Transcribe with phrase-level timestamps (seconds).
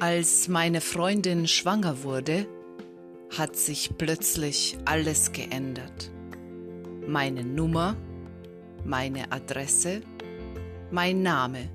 [0.00, 2.46] Als meine Freundin schwanger wurde,
[3.36, 6.12] hat sich plötzlich alles geändert.
[7.08, 7.96] Meine Nummer,
[8.84, 10.02] meine Adresse,
[10.92, 11.68] mein Name